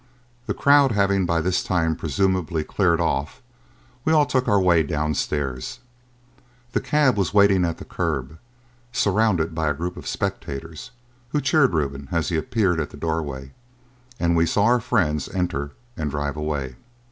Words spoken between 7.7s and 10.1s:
the kerb, surrounded by a group of